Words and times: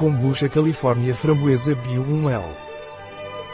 Kombucha 0.00 0.48
California 0.48 1.14
Framboesa 1.14 1.74
Bio 1.74 2.02
1L. 2.02 2.56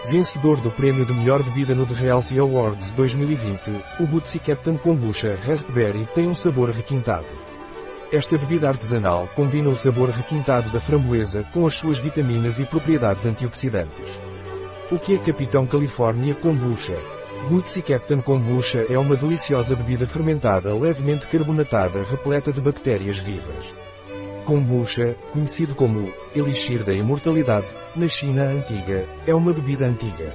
Vencedor 0.07 0.61
do 0.61 0.71
prêmio 0.71 1.05
de 1.05 1.13
melhor 1.13 1.43
bebida 1.43 1.75
no 1.75 1.85
The 1.85 1.95
Realty 1.95 2.39
Awards 2.39 2.93
2020, 2.93 3.73
o 3.99 4.07
Bootsy 4.07 4.39
Captain 4.39 4.77
Kombucha 4.77 5.37
Raspberry 5.45 6.07
tem 6.15 6.29
um 6.29 6.37
sabor 6.37 6.71
requintado. 6.71 7.27
Esta 8.13 8.39
bebida 8.39 8.69
artesanal 8.69 9.29
combina 9.35 9.71
o 9.71 9.77
sabor 9.77 10.11
requintado 10.11 10.71
da 10.71 10.81
framboesa 10.81 11.43
com 11.53 11.67
as 11.67 11.75
suas 11.75 11.99
vitaminas 11.99 12.61
e 12.61 12.65
propriedades 12.65 13.27
antioxidantes. 13.27 14.13
O 14.93 15.01
que 15.01 15.17
é 15.17 15.19
Capitão 15.19 15.67
California 15.67 16.33
Kombucha? 16.37 16.97
Bootsy 17.51 17.83
Captain 17.83 18.21
Kombucha 18.21 18.87
é 18.89 18.97
uma 18.97 19.17
deliciosa 19.17 19.75
bebida 19.75 20.07
fermentada 20.07 20.73
levemente 20.73 21.27
carbonatada 21.27 22.05
repleta 22.05 22.53
de 22.53 22.61
bactérias 22.61 23.19
vivas. 23.19 23.75
Kombucha, 24.47 25.17
conhecido 25.33 25.75
como 25.75 26.13
Elixir 26.33 26.85
da 26.85 26.95
Imortalidade, 26.95 27.67
na 27.97 28.09
China 28.09 28.45
antiga, 28.45 29.05
é 29.27 29.35
uma 29.35 29.53
bebida 29.53 29.85
antiga. 29.89 30.33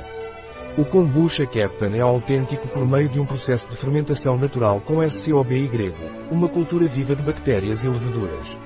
O 0.77 0.83
Kombucha 0.83 1.45
Captain 1.45 1.95
é 1.95 2.01
autêntico 2.01 2.67
por 2.67 2.85
meio 2.85 3.07
de 3.07 3.21
um 3.21 3.25
processo 3.25 3.69
de 3.69 3.77
fermentação 3.77 4.37
natural 4.37 4.81
com 4.81 5.01
SCOBY, 5.01 5.93
uma 6.29 6.49
cultura 6.49 6.87
viva 6.87 7.15
de 7.15 7.23
bactérias 7.23 7.83
e 7.83 7.87
leveduras. 7.87 8.59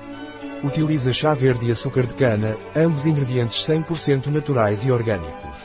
Utiliza 0.64 1.12
chá 1.12 1.32
verde 1.32 1.66
e 1.66 1.70
açúcar 1.70 2.08
de 2.08 2.14
cana, 2.14 2.56
ambos 2.74 3.06
ingredientes 3.06 3.64
100% 3.64 4.26
naturais 4.26 4.84
e 4.84 4.90
orgânicos. 4.90 5.64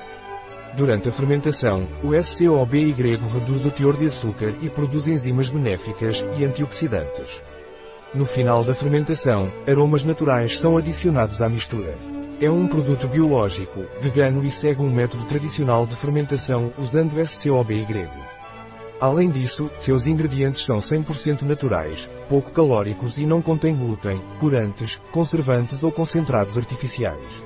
Durante 0.78 1.10
a 1.10 1.12
fermentação, 1.12 1.88
o 2.04 2.14
SCOBY 2.14 2.92
reduz 3.34 3.66
o 3.66 3.72
teor 3.72 3.98
de 3.98 4.10
açúcar 4.10 4.54
e 4.62 4.70
produz 4.70 5.08
enzimas 5.08 5.50
benéficas 5.50 6.24
e 6.38 6.46
antioxidantes. 6.46 7.51
No 8.14 8.26
final 8.26 8.62
da 8.62 8.76
fermentação, 8.76 9.50
aromas 9.66 10.04
naturais 10.04 10.58
são 10.58 10.76
adicionados 10.76 11.42
à 11.42 11.48
mistura. 11.48 11.98
É 12.42 12.52
um 12.52 12.68
produto 12.68 13.08
biológico, 13.08 13.86
vegano 14.02 14.44
e 14.44 14.52
segue 14.52 14.82
um 14.82 14.94
método 14.94 15.24
tradicional 15.24 15.86
de 15.88 15.96
fermentação 15.96 16.74
usando 16.78 17.18
SCOBY. 17.26 18.10
Além 19.00 19.30
disso, 19.30 19.72
seus 19.80 20.08
ingredientes 20.08 20.66
são 20.66 20.80
100% 20.80 21.44
naturais, 21.44 22.12
pouco 22.28 22.52
calóricos 22.52 23.18
e 23.18 23.26
não 23.26 23.42
contêm 23.42 23.78
glúten, 23.78 24.22
corantes, 24.42 25.02
conservantes 25.14 25.82
ou 25.82 25.90
concentrados 25.90 26.58
artificiais. 26.58 27.42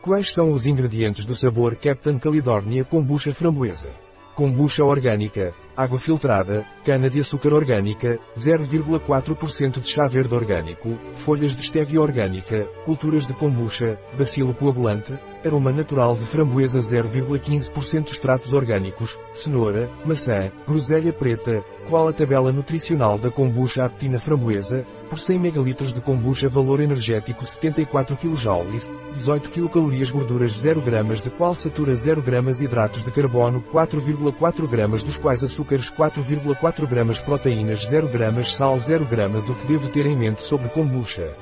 Quais 0.00 0.30
são 0.30 0.52
os 0.52 0.64
ingredientes 0.64 1.24
do 1.24 1.34
sabor 1.34 1.74
Captain 1.74 2.20
California 2.20 2.84
Kombucha 2.84 3.34
Framboesa? 3.34 3.90
Kombucha 4.36 4.84
orgânica, 4.84 5.52
água 5.78 6.00
filtrada, 6.00 6.66
cana-de-açúcar 6.84 7.52
orgânica, 7.52 8.18
0,4% 8.36 9.78
de 9.80 9.86
chá 9.88 10.08
verde 10.08 10.34
orgânico, 10.34 10.98
folhas 11.14 11.54
de 11.54 11.62
stevia 11.62 12.00
orgânica, 12.00 12.64
culturas 12.84 13.24
de 13.24 13.32
kombucha, 13.32 13.96
bacilo 14.18 14.52
coagulante, 14.52 15.16
aroma 15.44 15.72
natural 15.72 16.16
de 16.16 16.24
framboesa 16.26 16.80
0,15% 16.80 18.10
extratos 18.10 18.52
orgânicos, 18.52 19.18
cenoura, 19.32 19.88
maçã, 20.04 20.50
groselha 20.66 21.12
preta, 21.12 21.64
qual 21.88 22.08
a 22.08 22.12
tabela 22.12 22.52
nutricional 22.52 23.18
da 23.18 23.30
kombucha 23.30 23.84
aptina 23.84 24.18
framboesa, 24.18 24.84
por 25.08 25.18
100 25.18 25.36
ml 25.36 25.74
de 25.92 26.00
kombucha 26.00 26.48
valor 26.48 26.80
energético 26.80 27.46
74 27.46 28.16
kJ, 28.16 28.98
18 29.12 29.48
kcal 29.48 29.90
gorduras 30.12 30.52
0 30.52 30.82
gramas 30.82 31.22
de 31.22 31.30
qual 31.30 31.54
satura 31.54 31.94
0 31.94 32.20
gramas 32.20 32.60
hidratos 32.60 33.02
de 33.02 33.10
carbono 33.10 33.62
4,4 33.72 34.68
gramas 34.68 35.02
dos 35.02 35.16
quais 35.16 35.42
açúcares 35.42 35.90
4,4 35.90 36.86
gramas 36.86 37.20
proteínas 37.20 37.86
0 37.86 38.08
gramas 38.08 38.56
sal 38.56 38.78
0 38.78 39.06
gramas 39.06 39.48
o 39.48 39.54
que 39.54 39.66
devo 39.66 39.88
ter 39.88 40.06
em 40.06 40.16
mente 40.16 40.42
sobre 40.42 40.68
kombucha. 40.68 41.34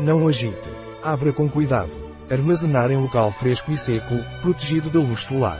Não 0.00 0.26
agite. 0.26 0.68
Abra 1.02 1.32
com 1.32 1.48
cuidado. 1.48 2.07
Armazenar 2.30 2.90
em 2.90 2.96
local 2.98 3.32
fresco 3.32 3.70
e 3.72 3.78
seco, 3.78 4.14
protegido 4.42 4.90
da 4.90 4.98
luz 4.98 5.22
solar. 5.22 5.58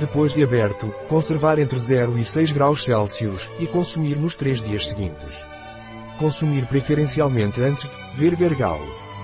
Depois 0.00 0.34
de 0.34 0.42
aberto, 0.42 0.92
conservar 1.08 1.58
entre 1.58 1.78
0 1.78 2.18
e 2.18 2.24
6 2.24 2.52
graus 2.52 2.82
Celsius 2.82 3.48
e 3.58 3.66
consumir 3.66 4.16
nos 4.16 4.34
3 4.34 4.60
dias 4.60 4.84
seguintes. 4.84 5.46
Consumir 6.18 6.66
preferencialmente 6.66 7.60
antes 7.60 7.88
de 7.88 7.96
ver 8.14 8.34
Vergal. 8.34 8.80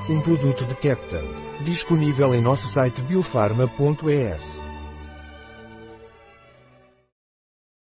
Um 0.08 0.20
produto 0.20 0.64
de 0.64 0.74
Captain. 0.76 1.24
Disponível 1.64 2.34
em 2.34 2.40
nosso 2.40 2.68
site 2.68 3.00
biofarma.es. 3.02 4.63